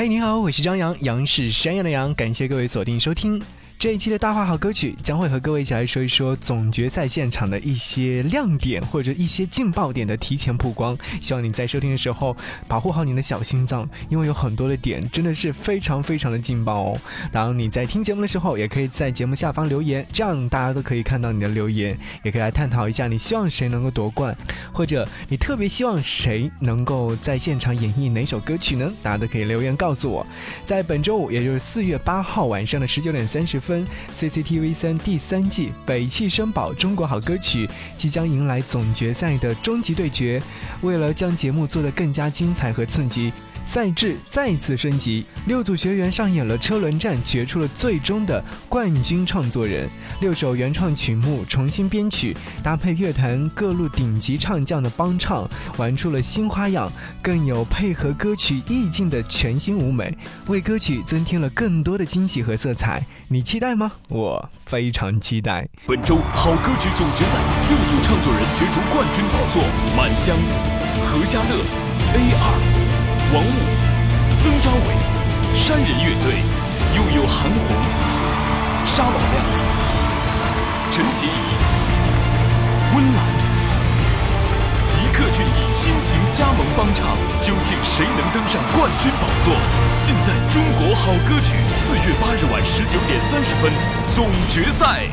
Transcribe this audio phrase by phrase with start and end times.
[0.00, 3.38] 嗨，你好，我是张扬，杨是山羊的羊，感谢各位锁定收听。
[3.80, 10.94] 这一期的大话好歌曲将会和各位一起来说一说总决赛现场的一些亮点或者一些劲爆点的提前曝光。
[11.22, 12.36] 希望你在收听的时候
[12.68, 17.00] 保护好你的小心脏，因为有很多的点真的是非常非常的劲爆哦。
[17.32, 24.36] 当你在听节目的时候，也可以在节目下方留言，这样大家都可以看到你的留言，也可以来探讨一下你希望谁能够夺冠，
[24.74, 28.92] 或者你特别希望谁能够在现场演绎哪首歌曲呢？
[29.02, 30.26] 大家都可以留言告诉我。
[30.66, 33.69] 在本周五，也就是四月八号晚上的十九点三十分。
[33.70, 40.42] 分 CCTV 三第三季北汽绅宝中国好歌曲即将迎来总决赛的终极对决，
[40.80, 43.32] 为了将节目做得更加精彩和刺激。
[43.64, 49.88] 赛制再次升级，六组学员上演了车轮战，决出了最终的冠军创作人。
[50.20, 56.90] 六首原创曲目重新编曲，搭配乐坛各路顶级唱将的帮唱，玩出了新花样，
[57.22, 63.06] 更有配合歌曲意境的全新舞美，为歌曲增添了更多的惊喜和色彩。
[63.28, 63.92] 你期待吗？
[64.08, 65.68] 我非常期待。
[65.86, 67.38] 本周好歌曲总决赛，
[67.68, 69.62] 六组唱作人角逐冠军宝座：
[69.96, 70.36] 满江、
[71.06, 71.64] 何家乐、
[72.14, 72.79] A 二。
[73.32, 73.48] 王雾、
[74.42, 76.42] 曾昭伟、山人乐队，
[76.96, 77.62] 又有韩红、
[78.84, 79.44] 沙宝亮、
[80.90, 81.30] 陈洁仪、
[82.92, 83.22] 温岚、
[84.84, 87.06] 吉克隽逸亲情加盟帮唱，
[87.40, 89.54] 究竟谁能登上冠军宝座？
[90.00, 93.70] 尽在中国好歌曲四月八日晚十九点三十分
[94.10, 95.06] 总决赛。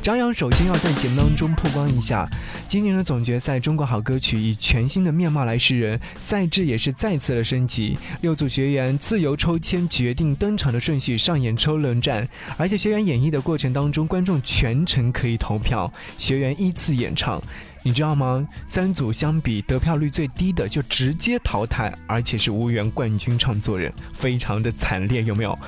[0.00, 2.26] 张扬首先要在节目当中曝光一下，
[2.68, 12.26] 今年的总决赛《中国好歌曲》以全新的面貌来示人，赛制也是再次的升级，六组学员自由抽签决定登场的顺序，上演抽轮战，
[12.56, 17.42] 而且学员演绎的过程当中，观众全程可以投票，学员依次演唱。
[17.82, 18.46] 你知道吗？
[18.66, 25.58] 三组相比，得票率最低的就直接淘汰，而且是无缘冠军创作人，非常的惨烈，有没有？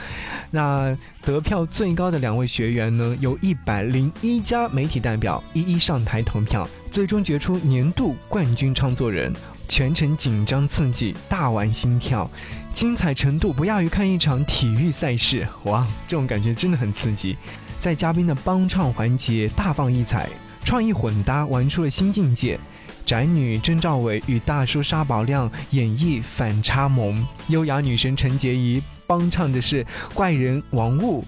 [0.50, 3.17] 那得票最高的两位学员呢？
[3.20, 9.33] 由一百零一家媒体代表一一上台投票，最终决出年度冠军创作人。
[9.68, 12.29] 全程紧张刺激，大玩心跳，
[12.74, 15.46] 精彩程度不亚于看一场体育赛事。
[15.62, 17.36] 哇，这种感觉真的很刺激。
[17.79, 20.29] 在嘉宾的帮唱环节大放异彩。
[20.70, 22.57] 创意混搭玩出了新境界，
[23.05, 31.25] 宅女曾兆伟与大叔沙宝亮演绎反差萌，优雅女神陈洁仪帮唱的是怪人王雾，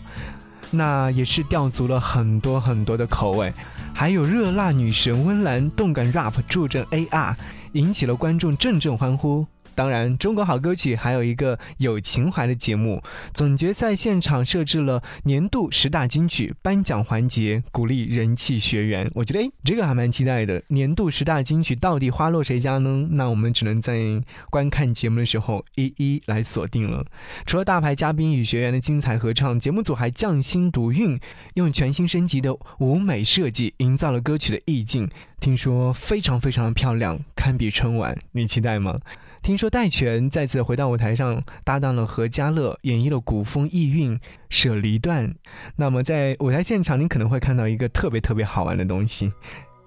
[0.71, 3.53] 那也是吊足了很多很多的口味，
[3.93, 7.35] 还有热辣女神温岚动感 rap 助阵 AR，
[7.73, 9.45] 引起了观众阵阵欢呼。
[9.75, 13.03] 当然，中国好歌曲还有一个有情怀的节目。
[13.33, 19.11] 总决赛现场设置了年度十大金曲颁奖环节，鼓励人气学员。
[19.15, 20.63] 我觉得，哎，这个还蛮期待的。
[20.69, 23.09] 年度十大金曲到底花落谁家呢？
[23.11, 27.05] 那我们只能在观看节目的时候一一来锁定了。
[27.47, 31.19] 除了大牌嘉宾与学员的精彩合唱，节目组还匠心独运，
[31.55, 35.09] 用全新升级的舞美设计营造了歌曲的意境。
[35.41, 38.17] 听说非常非常的漂亮，堪比春晚。
[38.31, 38.97] 你期待吗？
[39.43, 44.17] 听说戴荃再次回到舞台上，搭档了何家乐，演绎了古风意韵
[44.49, 45.29] 《舍离段》。
[45.75, 49.33] 那么在舞台现场，你可能会看到一个特别特别好玩的东西，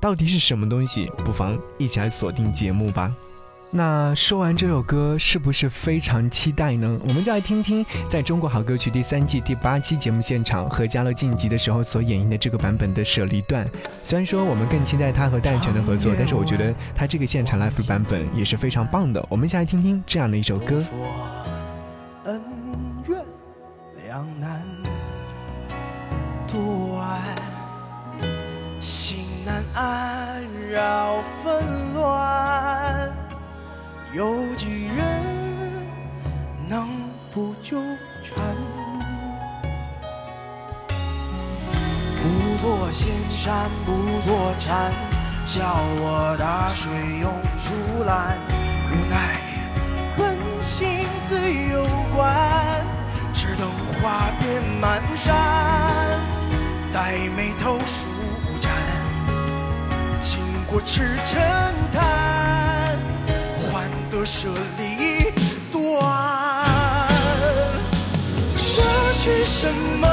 [0.01, 1.09] 到底是什么东西？
[1.19, 3.15] 不妨一起来锁定节目吧。
[3.71, 6.97] 那说完这首歌，是不是非常期待呢？
[7.07, 13.65] 我们就来听听在中国好歌曲第三季第八期节目现场何家乐晋级的时候所演绎的这个版本的《舍离段》。
[14.01, 19.25] 虽然说我们更期待他和戴荃的合作，但是我觉得他这个现场 live 版本也是非常棒的。
[19.29, 20.81] 我们一起来听听这样的一首歌。
[22.23, 22.41] 恩
[23.09, 23.19] 怨
[24.07, 24.63] 两难，
[28.79, 31.84] 心难安，扰纷乱。
[34.15, 35.21] 有几人
[36.69, 36.87] 能
[37.33, 37.77] 不纠
[38.23, 38.55] 缠？
[42.23, 43.91] 不做仙山不
[44.25, 44.93] 做禅，
[45.45, 45.65] 叫
[45.99, 46.89] 我大水
[47.19, 48.37] 涌出来。
[48.89, 49.41] 无奈
[50.15, 51.85] 本性自有
[52.15, 52.81] 关，
[53.33, 53.69] 只等
[54.01, 55.35] 花遍满山，
[56.93, 58.07] 待眉头舒
[58.61, 58.71] 展，
[60.21, 60.39] 经
[60.71, 61.41] 过赤尘
[61.91, 62.14] 滩。
[64.25, 64.49] 舍
[64.79, 65.31] 离
[65.71, 67.07] 断，
[68.57, 68.81] 舍
[69.21, 70.04] 去什么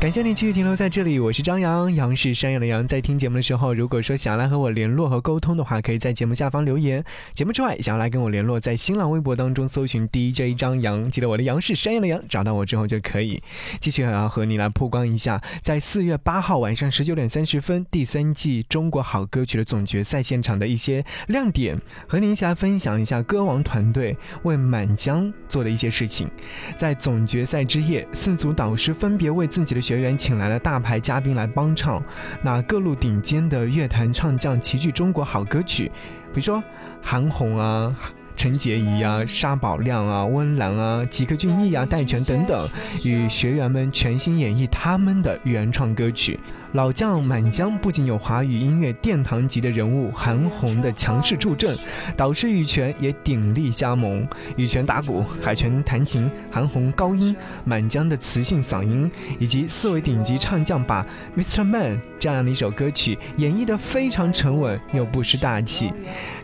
[0.00, 2.84] 感谢你继续停留在这里，我是张扬，杨是山羊的羊。
[2.86, 7.04] 在听节目的时候，如果说想要来和我联络和沟通的话，可以在节目下方留言。
[7.34, 13.40] 节目之外，想要来跟我联络，在新浪微博当中搜寻 DJ 张扬，记得我的杨是山羊的羊，找到我之后就可以。
[13.80, 26.28] 继续要和你来曝光一下，在四月八号晚上十九点三十分，第三季中国好歌曲的总决赛现场的一些亮点，和您一起来分享一下歌王团队为满江做的一些事情。
[26.76, 32.02] 在总决赛之夜，四组导师分别为自己的学员请来了大牌嘉宾来帮唱，
[32.40, 35.92] 那各路顶尖的乐坛唱将齐聚中国好歌曲，
[36.32, 36.64] 比如说
[37.02, 37.94] 韩红啊。
[38.34, 42.66] 陈洁仪啊、沙宝亮啊、温岚啊、吉克隽逸啊、戴荃等等，
[43.04, 46.40] 与学员们全新演绎他们的原创歌曲。
[46.72, 51.76] 老将满江不仅有华语音乐殿堂级的人物韩红的强势助阵，
[52.16, 54.26] 导师羽泉也鼎力加盟。
[54.56, 61.04] 羽泉打鼓，海泉弹琴，韩红高音，满江的磁性嗓音，以及四位顶级唱将把
[61.38, 61.62] 《Mr.
[61.62, 65.92] Man》这样的一首歌曲演绎得非常沉稳又不失大气。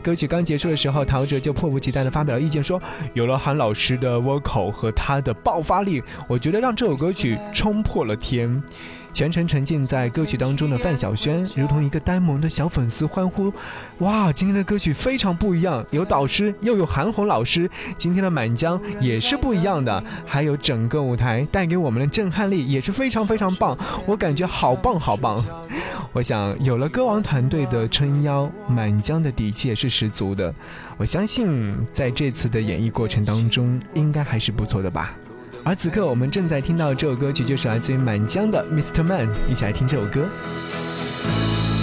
[0.03, 2.81] 歌曲刚结束的时候，陶喆就迫不及待地发表了意见，说
[3.15, 8.63] ：“有了韩老师的 vocal 和他的爆发力，我觉得让这首歌曲冲破了天。”
[9.19, 13.53] 全程沉浸在歌曲当中的范晓萱，如同一个呆萌的小粉丝欢呼
[13.99, 23.77] ：“哇，今天的歌曲非常不一样，有导师又有韩红老师，今天的满江也是不一样的，还有整个舞台带给我们的震撼力也是非常非常棒，
[24.07, 25.45] 我感觉好棒好棒。”
[26.15, 30.55] 我想有了歌王团队的撑腰，满江的底气也是十足的。
[30.97, 35.13] 我相信在这次的演绎过程当中，应该还是不错的吧。
[35.69, 39.03] 而此刻我们正在听到这首歌曲，就是来自于满江的《Mr.
[39.03, 40.27] Man》，一起来听这首歌。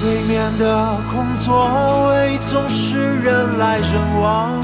[0.02, 4.60] 对面的空座位总是人来人往，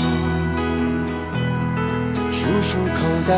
[2.32, 3.36] 数数口袋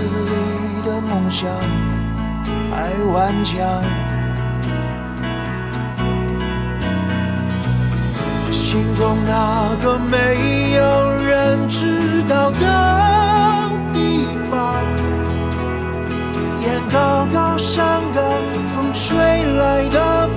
[0.00, 1.48] 里的梦想
[2.72, 3.54] 还顽强。
[8.50, 10.82] 心中那个没有
[11.24, 14.83] 人知道的地方，
[16.94, 18.24] 高高山岗
[18.72, 20.28] 风吹来的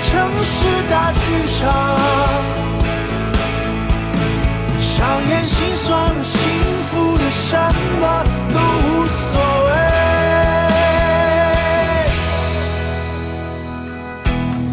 [0.00, 1.18] 城市大剧
[1.58, 1.72] 场，
[4.78, 6.38] 上演心酸的、幸
[6.90, 7.56] 福的，什
[8.00, 8.22] 么
[8.52, 9.68] 都无所谓。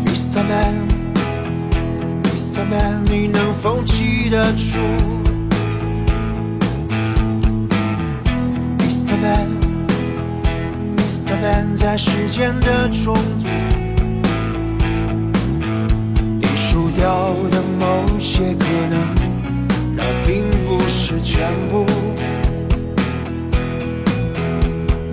[0.06, 0.44] Mr.
[0.44, 2.64] Man，Mr.
[2.70, 4.78] Man，你能否记得住
[8.80, 9.16] ？Mr.
[9.22, 11.36] Man，Mr.
[11.42, 13.48] Man，在时间的中途，
[17.04, 18.98] 掉的某些可能，
[19.94, 21.86] 那并不是全部。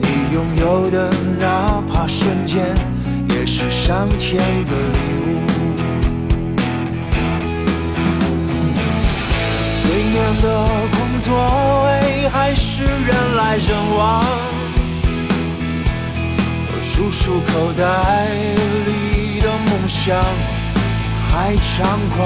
[0.01, 2.65] 你拥有的哪怕瞬间，
[3.31, 5.27] 也是上天的礼物。
[9.83, 11.29] 对面的空座
[11.87, 13.67] 位还是人来人
[13.97, 14.25] 往，
[16.69, 18.29] 我数数口袋
[18.87, 20.15] 里的梦想
[21.31, 21.85] 还猖
[22.17, 22.19] 狂。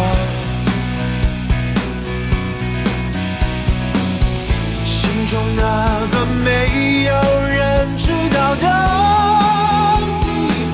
[4.84, 5.60] 心中那
[6.10, 7.12] 个没有
[7.46, 8.66] 人知道的
[10.22, 10.26] 地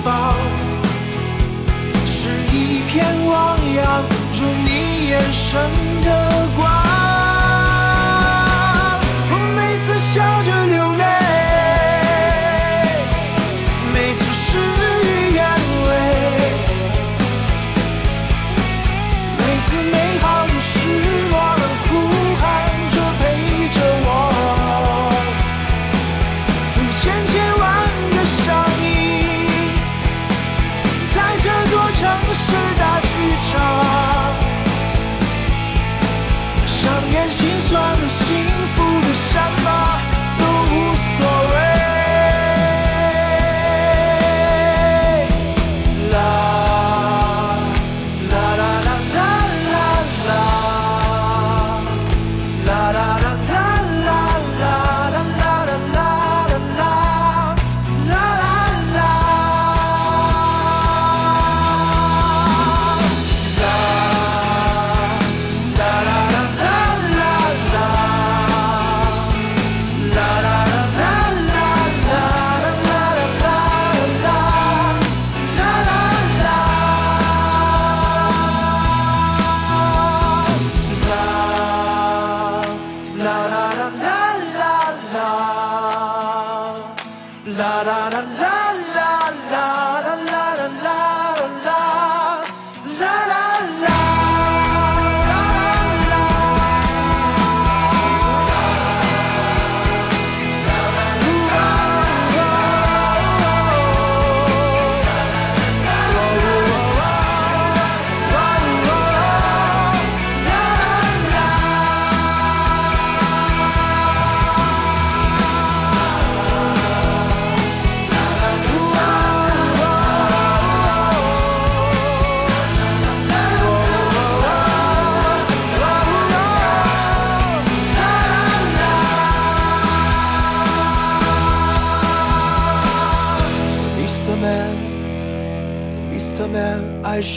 [0.04, 0.34] 方，
[2.06, 2.18] 是
[2.52, 4.68] 一片汪洋，如你
[5.08, 5.60] 眼神
[6.02, 6.08] 的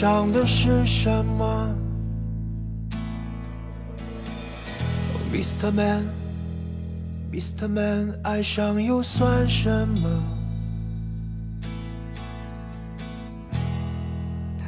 [0.04, 1.74] 想的是什么
[5.32, 5.72] ？Mr.
[5.72, 7.66] Man，Mr.
[7.66, 10.43] Man，爱上又算什么？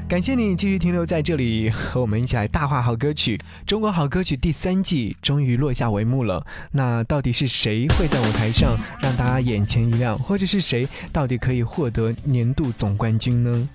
[0.08, 3.40] 感谢你继续停留在这里，和我们一起来大话好歌曲。
[3.66, 6.46] 中国好歌曲第三季终于落下帷幕了。
[6.70, 13.68] 那到底是谁会在舞台上让大家眼前一亮，或者是谁到底可以获得年度总冠军呢？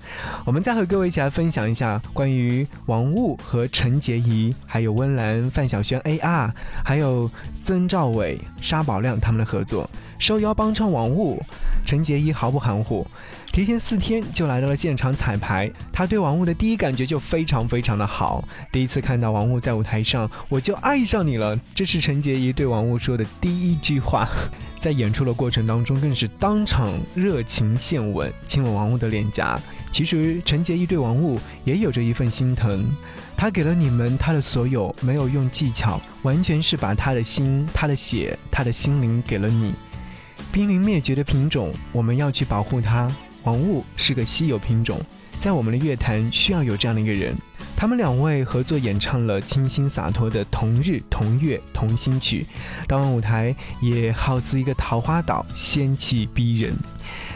[0.46, 6.50] 我们再和各位一起来分享一下关于王雾和陈洁仪，还有温岚、范晓萱 AR，
[6.82, 7.30] 还有
[7.62, 9.90] 曾兆伟、沙宝亮他们的合作，
[10.22, 11.44] 受邀帮唱王雾，
[11.84, 13.08] 陈洁仪毫不含糊。
[13.51, 18.48] 提前四天就来到了现场彩排，他对王雾的第一感觉就非常非常的好。
[18.72, 24.30] 第一次看到王雾在舞台上，我就爱上你了，这是陈洁仪对王雾说的第一句话。
[24.80, 29.60] 在演出的过程当中，更是当场热情献吻，亲吻王雾的脸颊。
[29.92, 32.88] 其实陈洁仪对王雾也有着一份心疼，
[33.36, 39.74] 他给了你们他的所有，没有用技巧，完全是把他的心、他的血、他的心灵给了你。
[40.51, 43.10] 濒临灭绝的品种，我们要去保护它。
[43.43, 45.00] 王雾是个稀有品种，
[45.39, 47.36] 在我们的乐坛需要有这样的一个人。
[47.75, 52.46] 他们两位合作演唱了清新洒脱的《同日同月同心曲》，
[52.86, 56.74] 当晚舞台也好似一个桃花岛，仙气逼人。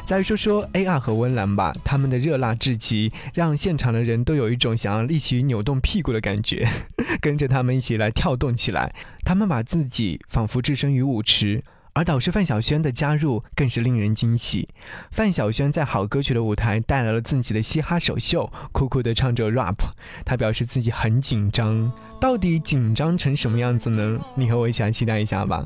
[0.05, 6.67] 再说说 A.R 和温岚吧，他们的热辣至极，让现场的人都有一种想要一起扭动屁股的感觉，
[7.19, 8.93] 跟着他们一起来跳动起来。
[9.23, 11.63] 他们把自己仿佛置身于舞池。
[11.95, 14.67] 而导师范晓萱的加入更是令人惊喜。
[15.11, 19.77] 范晓萱在好歌曲的舞台带来了自己的嘻哈首秀，酷酷的唱着 rap。
[20.25, 24.19] 她表示自己很紧张，到底紧张成什么样子呢？
[24.35, 25.65] 你和我一起来期待一下吧。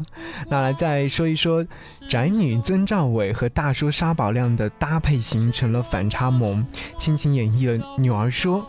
[0.50, 1.66] 那来再说一说，
[2.08, 6.64] 宅女曾兆伟和大叔沙宝亮的搭配形成了反差萌，
[7.00, 8.62] 倾情演绎了《女儿说》，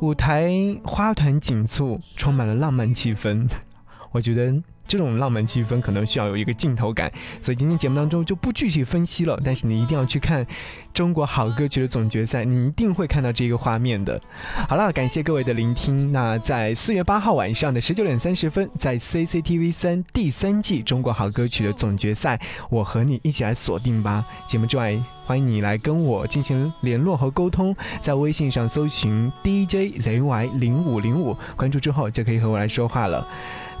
[0.00, 0.50] 舞台
[0.82, 3.46] 花团锦簇，充满了浪漫气氛。
[4.10, 4.60] 我觉得。
[4.86, 7.10] 这种浪漫气氛可能需要有一个镜头感，
[7.40, 9.40] 所以今天节目当中就不具体分析了。
[9.44, 10.46] 但是你一定要去看
[10.92, 14.20] 中国好歌曲的总决赛，你一定会看到这个画面的。
[14.68, 16.12] 好了，感谢各位的聆听。
[16.12, 24.24] 那在四月八号晚上的十九点三十分，在 CCTV 三第三季中国好歌曲的总决赛，我和你一起来锁定吧。
[24.46, 33.26] 节目之外，欢迎你来跟我进行联络和沟通，在微信上搜寻 DJZY 零五零五，关注之后就可以和我来说话了。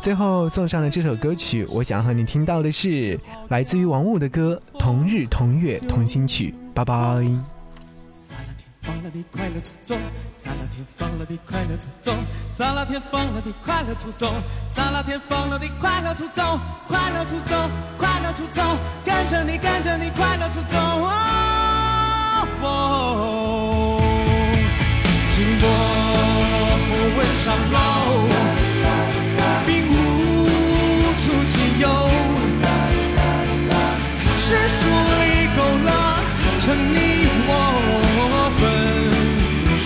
[0.00, 6.54] 最后送上的这首歌曲，我想和你听到的是来自于王雾的歌《同日同月同心曲》。
[6.74, 6.94] 拜拜。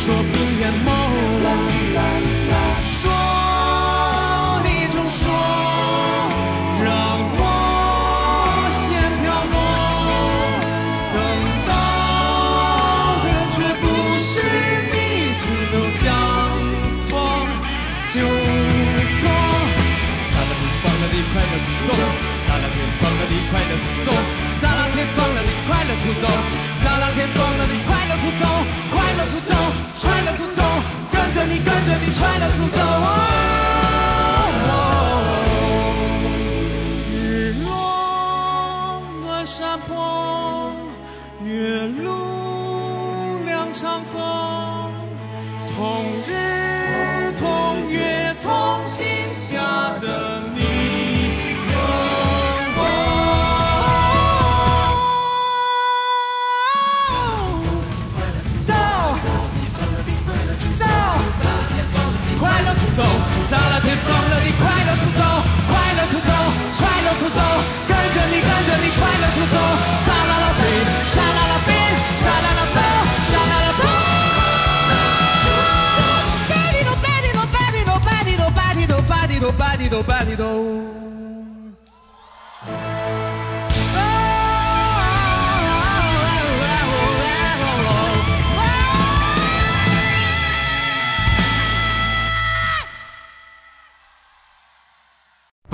[0.08, 0.24] 说不
[0.58, 0.88] 眼眸，
[2.82, 2.96] 说
[4.64, 5.20] 你总说
[6.82, 6.88] 让
[7.36, 7.38] 我
[8.72, 8.80] 先
[9.20, 9.54] 飘落，
[11.12, 11.14] 等
[11.68, 11.70] 到
[13.20, 13.84] 的却不
[14.18, 14.32] 是
[14.88, 14.96] 你，
[15.36, 16.02] 只都将
[17.04, 17.04] 错
[18.08, 18.16] 就
[19.20, 19.20] 错。
[20.32, 21.92] 撒拉天放了的快乐出走，
[22.46, 24.08] 撒拉天放了的快乐出走，
[24.62, 26.24] 撒拉天放了的快乐出走，
[32.20, 33.37] 快乐出走。
[63.88, 65.24] 撒拉天放了你快乐出走，
[65.66, 66.30] 快乐出走，
[66.76, 67.40] 快乐出走，
[67.88, 69.56] 跟着你跟着你快乐出走，
[70.04, 70.62] 撒啦啦贝，
[71.08, 71.72] 撒啦啦贝，
[72.20, 72.78] 撒啦啦贝，
[73.30, 73.82] 撒啦啦贝。
[76.50, 81.07] Badido, badido, badido, badido, badido, badido, badido, badido.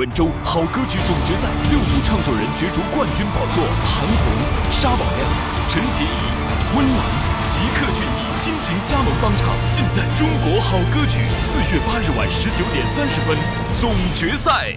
[0.05, 5.27] 本周好歌曲总决赛六组唱作人角逐冠军宝座：韩红、沙宝亮、
[5.71, 7.07] 陈洁仪、温岚、
[7.49, 11.23] 吉克隽逸亲情加盟帮唱，尽在中国好歌曲。
[11.41, 13.35] 四月八日晚十九点三十分，
[13.81, 14.75] 总决赛。